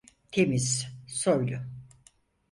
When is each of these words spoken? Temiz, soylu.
Temiz, 0.31 0.87
soylu. 1.07 1.59